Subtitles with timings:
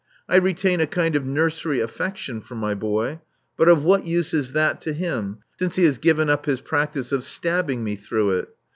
[0.27, 3.19] I retain a kind of nurserj affection for my boy;
[3.55, 7.11] but of what use is that to him, since he has given up his practice
[7.11, 8.49] of stabbing mc through it?